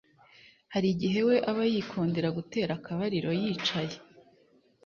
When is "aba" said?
1.49-1.63